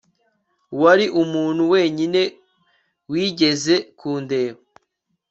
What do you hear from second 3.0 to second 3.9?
wigeze